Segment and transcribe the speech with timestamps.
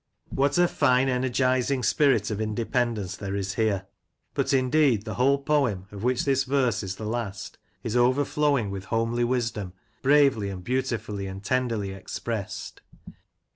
[0.31, 3.85] What a fine energizing spirit of independence there is here!
[4.33, 8.85] But, indeed, the whole poem, of which this verse is the last, is overflowing with
[8.85, 12.81] homely wisdom, bravely, and beautifully, and tenderly expressed.